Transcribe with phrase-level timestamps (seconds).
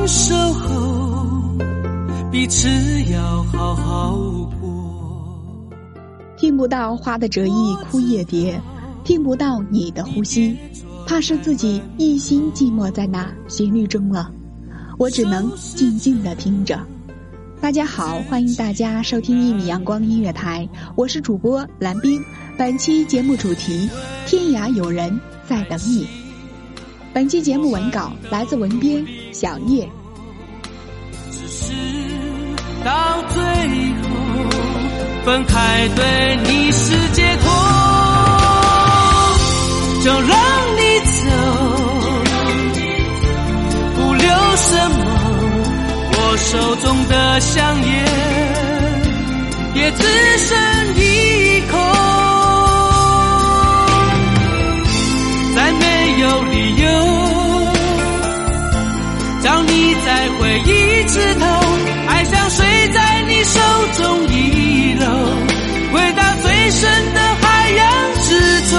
[0.00, 1.58] 分手后
[2.32, 2.66] 彼此
[3.12, 4.16] 要好好
[4.58, 5.68] 过。
[6.38, 8.58] 听不到花的折翼枯叶蝶，
[9.04, 10.56] 听不到你的呼吸，
[11.06, 14.32] 怕是自己一心寂寞在那旋律中了。
[14.96, 16.80] 我只能静静的听着。
[17.60, 22.24] 大家好，欢迎大家收听一米阳光音乐台，我是主播蓝冰。
[22.56, 23.86] 本期节目主题：
[24.26, 26.08] 天涯有人在等你。
[27.12, 29.88] 本期节目文稿来自文编小叶。
[31.30, 31.72] 只是
[32.84, 33.42] 到最
[34.02, 34.08] 后
[35.24, 37.50] 分开对你是解脱，
[40.02, 40.28] 就让
[40.76, 41.30] 你走，
[43.96, 44.26] 不留
[44.56, 44.98] 什么。
[46.12, 47.90] 我手中的香烟
[49.74, 50.02] 也只
[50.38, 50.48] 剩
[50.96, 50.98] 一
[51.70, 51.78] 口，
[61.06, 61.46] 枝头，
[62.08, 63.60] 爱像水在你手
[63.96, 65.06] 中遗漏，
[65.92, 68.28] 回到最深的海洋之
[68.70, 68.78] 中，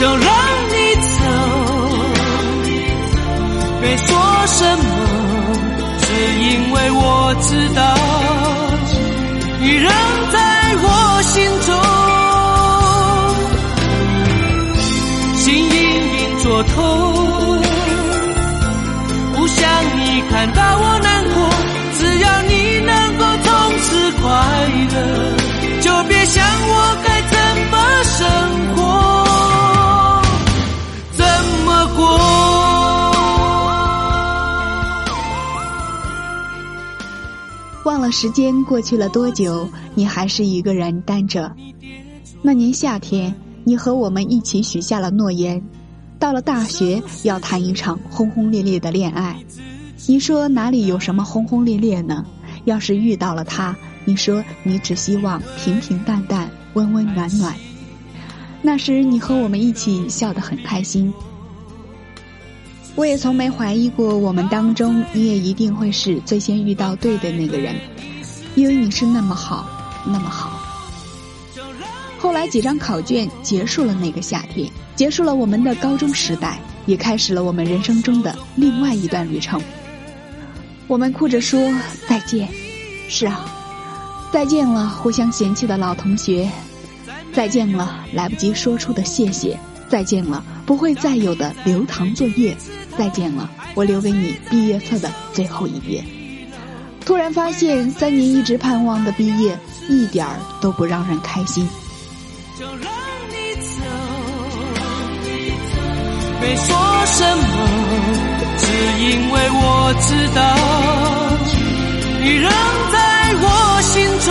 [0.00, 0.26] 就让
[0.70, 1.24] 你走，
[3.80, 4.06] 别说
[4.46, 4.82] 什么，
[6.00, 6.04] 只
[6.40, 7.80] 因为我知道，
[9.60, 9.86] 你仍
[10.32, 10.38] 在
[10.82, 10.86] 我
[11.22, 11.36] 心
[11.66, 11.70] 中，
[15.36, 17.71] 心隐隐作痛。
[19.62, 21.48] 不想你看到我难过，
[21.96, 24.26] 只要你能够从此快
[24.90, 24.96] 乐，
[25.80, 27.38] 就别想我该怎
[27.70, 28.26] 么生
[28.74, 28.82] 活，
[31.12, 31.24] 怎
[31.64, 32.02] 么过。
[37.84, 41.54] 忘了时间过去了多久，你还是一个人单着。
[42.42, 45.62] 那年夏天，你和我们一起许下了诺言，
[46.22, 49.36] 到了大学要谈一场轰轰烈烈的恋爱。
[50.06, 52.24] 你说哪里有什么轰轰烈烈呢？
[52.64, 53.74] 要是遇到了他，
[54.04, 57.52] 你说你只希望平平淡淡、温温暖暖。
[58.62, 61.12] 那时你和我们一起笑得很开心。
[62.94, 67.74] 我也从没怀疑过，我们当中你也一定会是最先遇到对的那个人，
[68.54, 69.68] 因为你是那么好，
[70.06, 70.56] 那么好。
[72.20, 79.60] 后来几张考卷结束了那个夏天，结束了我们的高中时代，也开始了我们人生中的另外一段旅程。
[80.86, 81.72] 我们哭着说
[82.06, 82.48] 再见，
[83.08, 83.44] 是啊，
[84.32, 86.48] 再见了，互相嫌弃的老同学，
[87.32, 89.58] 再见了，来不及说出的谢谢，
[89.88, 92.54] 再见了，不会再有的留堂作业，
[92.98, 96.04] 再见了，我留给你毕业册的最后一页。
[97.04, 99.58] 突然发现，三年一直盼望的毕业，
[99.88, 101.66] 一点儿都不让人开心。
[102.58, 103.01] 就让
[106.56, 106.66] 说
[107.06, 107.44] 什么，
[108.58, 108.64] 只
[108.98, 110.40] 因为我知道
[112.20, 112.50] 你仍
[112.92, 112.96] 在
[113.40, 113.46] 我
[113.82, 114.30] 心中，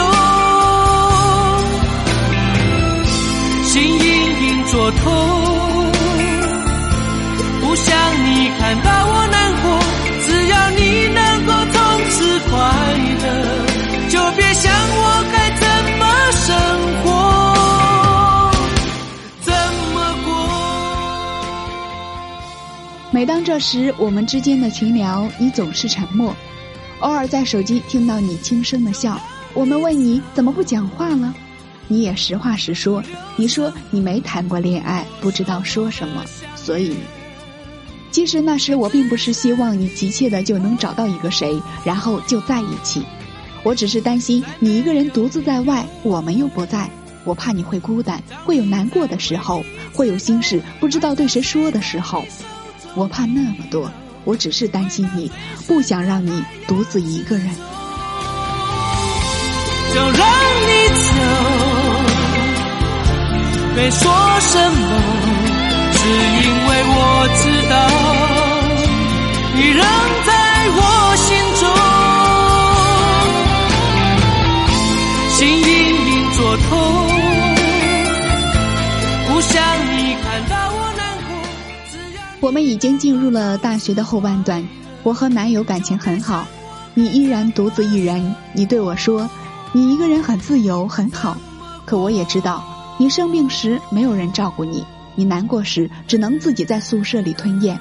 [3.65, 4.05] 心隐
[4.47, 5.40] 隐作痛。
[23.21, 26.35] 每当这时，我们之间的群聊，你总是沉默。
[27.01, 29.21] 偶尔在手机听到你轻声的笑，
[29.53, 31.31] 我们问你怎么不讲话了，
[31.87, 33.03] 你也实话实说，
[33.35, 36.25] 你说你没谈过恋爱，不知道说什么，
[36.55, 36.95] 所以。
[38.09, 43.03] 其实那时我并不是希望你急切的就能找到一个谁，然后就在一起。
[43.61, 46.89] 我只是担心你一个人独自在外，我们又不在，
[47.23, 49.63] 我怕你会孤单，会有难过的时候，
[49.93, 52.25] 会有心事不知道对谁说的时候。
[52.95, 53.89] 我怕那么多，
[54.25, 55.31] 我只是担心你，
[55.67, 57.47] 不想让你独自一个人。
[59.93, 61.11] 就让你走，
[63.75, 64.77] 别说什么。
[65.93, 66.97] 只因为我
[67.37, 67.73] 知道
[69.55, 69.79] 你仍
[70.25, 70.29] 在
[70.73, 70.79] 我
[71.17, 71.29] 心
[71.59, 71.63] 中，
[75.29, 75.69] 心隐
[76.11, 76.71] 隐作痛，
[82.41, 84.67] 我们已经进入了大学的后半段，
[85.03, 86.43] 我和男友感情很好，
[86.95, 88.35] 你依然独自一人。
[88.55, 89.29] 你对我说，
[89.71, 91.37] 你一个人很自由很好，
[91.85, 92.63] 可我也知道，
[92.97, 94.83] 你生病时没有人照顾你。
[95.13, 97.79] 你难过时，只能自己在宿舍里吞咽。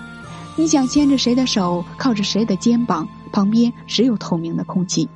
[0.57, 5.09] 你想牵着谁的手，靠着谁的肩膀，旁边只有透明的空气。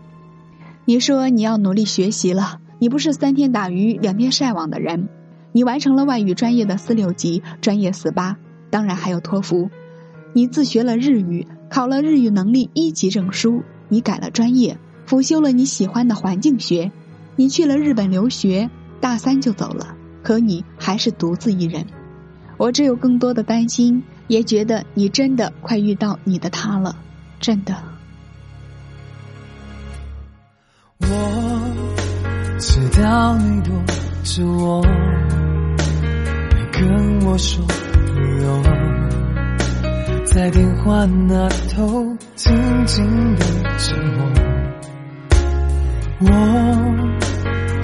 [0.87, 5.11] 你说你要努力学习了，你不是三天打鱼两天晒网的人。
[5.53, 8.37] 你完成了外语专业的四六级专业四八，
[8.75, 9.71] 当然还有托福。
[10.33, 13.63] 你自学了日语，考了日语能力一级证书。
[13.89, 14.77] 你改了专业，
[15.07, 16.91] 辅修了你喜欢的环境学。
[17.37, 18.69] 你去了日本留学，
[19.01, 19.95] 大三就走了，
[20.25, 21.87] 可你还是独自一人。
[22.57, 26.97] 我只有更多的担心，也觉得你真的快遇到你的他了，
[27.39, 27.77] 真的。
[30.99, 31.07] 我
[32.59, 33.73] 知道你躲
[34.25, 34.83] 着我，
[36.51, 37.65] 没跟我说，
[40.35, 42.05] 在电话那头
[42.35, 42.53] 静
[42.87, 43.45] 静的
[43.79, 44.27] 沉默。
[46.23, 46.27] 我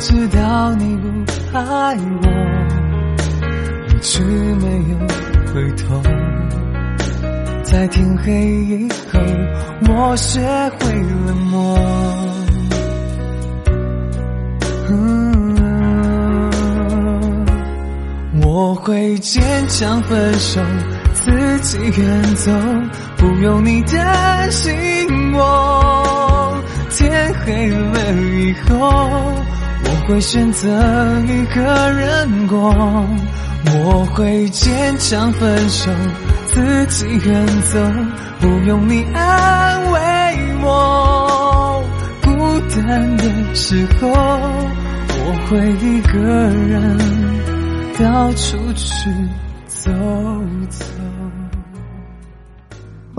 [0.01, 2.27] 知道你不爱我。
[3.87, 4.99] 一直没有
[5.55, 6.03] 回头，
[7.63, 9.21] 在天黑以后，
[9.89, 10.41] 我学
[10.81, 11.79] 会冷漠。
[18.43, 20.61] 我会坚强分手，
[21.25, 22.51] 自己远走，
[23.17, 24.73] 不用你担心
[25.35, 26.63] 我。
[26.91, 28.91] 天黑了以后，
[29.85, 30.69] 我会选择
[31.27, 32.75] 一个人过。
[33.73, 35.91] 我会坚强分手，
[36.47, 37.79] 自己远走，
[38.41, 39.99] 不用你安慰
[40.63, 41.85] 我。
[42.23, 42.31] 孤
[42.71, 46.99] 单的时候，我会一个人
[47.99, 49.11] 到处去
[49.69, 49.91] 走
[50.71, 51.00] 走。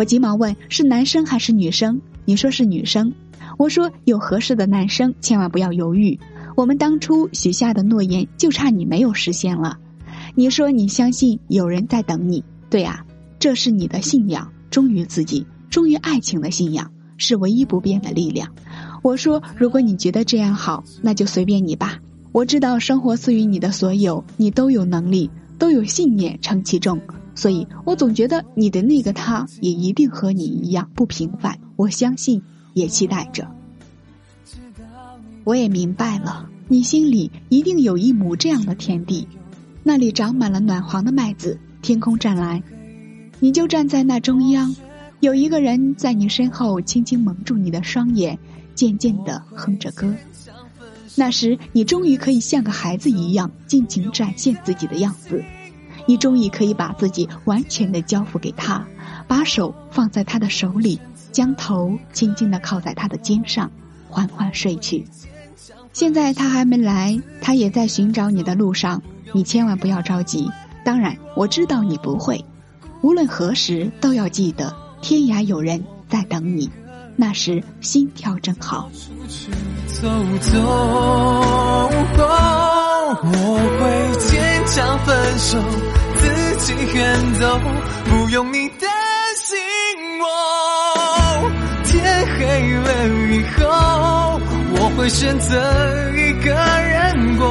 [0.02, 2.02] 我急忙问：是男生还是女生？
[2.26, 3.14] 你说是女生。
[3.60, 6.20] 我说有合适的男生，千万不要犹豫。
[6.56, 9.78] 我们当初许下的诺言，就差你没有实现了。
[10.34, 13.06] 你说你相信有人在等你，对啊，
[13.38, 18.50] 这是你的信仰，忠于自己，忠于爱情的信仰，是唯一不变的力量。
[19.04, 22.00] 我说，如果你觉得这样好，那就随便你吧。
[22.32, 25.30] 我知道生活赐予你的所有，你都有能力，
[25.60, 27.00] 都有信念撑其重，
[27.34, 31.58] 所以我总觉得你的那个他也一定和你一样不平凡。
[31.76, 32.42] 我相信，
[32.74, 33.48] 也期待着。
[35.44, 39.28] 我也明白了，你心里一定有一亩这样的田地。
[39.84, 42.62] 那里长满了暖黄的麦子，天空湛蓝，
[43.40, 44.76] 你就站在那中央，
[45.20, 48.38] 有一个人在你身后轻轻蒙住你的双眼，
[48.76, 50.14] 渐渐的哼着歌。
[51.16, 55.44] 那时，你终于可以像个孩子一样尽情展现自己的样子，
[56.12, 58.86] 你终于可以把自己完全的交付给他，
[59.30, 61.00] 把手放在他的手里，
[61.32, 63.72] 将头轻轻的靠在他的肩上，
[64.10, 65.08] 缓缓睡去。
[65.94, 69.02] 现在他还没来，他也在寻找你的路上。
[69.32, 70.52] 你千万不要着急，
[70.84, 72.44] 当然我知道你不会。
[73.02, 76.70] 无论何时都要记得，天涯有人在等你，
[77.16, 78.90] 那时心跳正好。
[83.24, 83.30] 我
[83.80, 85.58] 会坚强分手，
[86.22, 87.60] 自己远走，
[88.06, 88.90] 不用你担
[89.36, 89.58] 心
[90.20, 90.26] 我。
[91.84, 92.02] 天
[92.38, 92.40] 黑
[92.78, 92.90] 了
[93.32, 93.60] 以后，
[94.74, 95.50] 我会选择
[96.16, 97.46] 一个人过。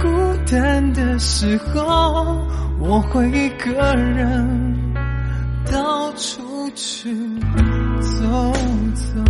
[0.00, 0.02] 孤
[0.50, 2.46] 单的时候，
[2.78, 4.46] 我会一个人
[5.70, 7.14] 到处去。
[8.04, 8.52] 走
[8.94, 9.24] 走。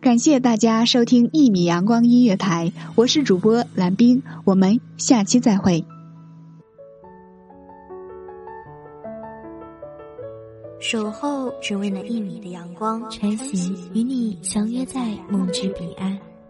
[0.00, 5.82] 感谢大家收听一米阳光音乐台，我是主播蓝冰，我们下期再会。
[10.80, 16.18] 守候只为那一米的阳光，穿行与你相约在梦之彼岸。